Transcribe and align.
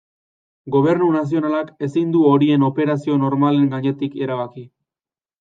Gobernu 0.75 1.09
nazionalak 1.15 1.69
ezin 1.89 2.15
du 2.15 2.23
horien 2.31 2.65
operazio 2.69 3.19
normalen 3.27 3.69
gainetik 3.75 4.19
erabaki. 4.29 4.67